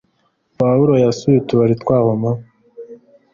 Pawulo 0.59 0.93
yasuye 1.03 1.37
utubari 1.39 1.75
twaho 1.81 2.11
m 2.21 2.23